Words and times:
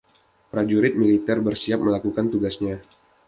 Prajurit 0.53 0.97
militer 1.01 1.43
bersiap 1.47 1.79
melakukan 1.85 2.25
tugasnya. 2.33 2.75